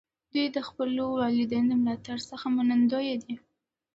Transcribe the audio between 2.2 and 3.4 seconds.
څخه منندوی دی.